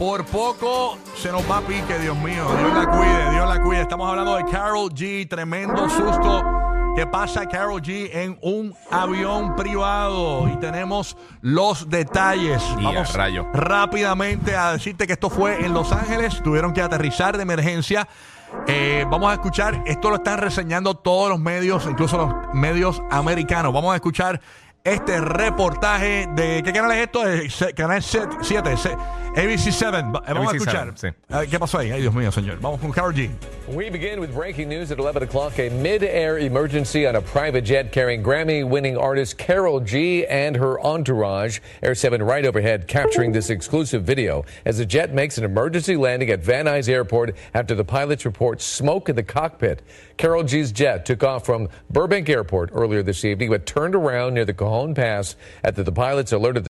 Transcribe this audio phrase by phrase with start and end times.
[0.00, 2.46] por poco se nos va a pique, Dios mío.
[2.58, 3.82] Dios la cuide, Dios la cuide.
[3.82, 5.28] Estamos hablando de Carol G.
[5.28, 6.42] Tremendo susto
[6.96, 10.48] que pasa Carol G en un avión privado.
[10.48, 12.62] Y tenemos los detalles.
[12.78, 13.46] Y Vamos rayo.
[13.52, 16.42] rápidamente a decirte que esto fue en Los Ángeles.
[16.42, 18.08] Tuvieron que aterrizar de emergencia.
[18.66, 23.72] Eh, vamos a escuchar, esto lo están reseñando todos los medios, incluso los medios americanos.
[23.74, 24.40] Vamos a escuchar
[24.84, 26.62] este reportaje de.
[26.64, 27.26] ¿Qué canal es esto?
[27.28, 28.28] Eh, se- canal 7,
[29.36, 30.12] ABC7.
[30.12, 30.92] Va- eh, Vamos a ABC7, escuchar.
[30.96, 31.08] sí.
[31.30, 31.90] Ah, ¿Qué pasó ahí?
[31.90, 32.58] Ay, Dios mío, señor.
[32.60, 33.30] Vamos con Carol G.
[33.70, 35.56] We begin with breaking news at 11 o'clock.
[35.60, 41.60] A mid-air emergency on a private jet carrying Grammy-winning artist Carol G and her entourage.
[41.80, 46.30] Air 7 right overhead capturing this exclusive video as the jet makes an emergency landing
[46.30, 49.82] at Van Nuys Airport after the pilots report smoke in the cockpit.
[50.16, 54.44] Carol G's jet took off from Burbank Airport earlier this evening but turned around near
[54.44, 56.58] the Cajon Pass after the pilots alerted